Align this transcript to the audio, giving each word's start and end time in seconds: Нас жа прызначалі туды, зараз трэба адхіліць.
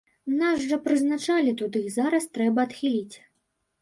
Нас 0.37 0.63
жа 0.69 0.79
прызначалі 0.87 1.53
туды, 1.61 1.81
зараз 1.99 2.23
трэба 2.39 2.59
адхіліць. 2.69 3.15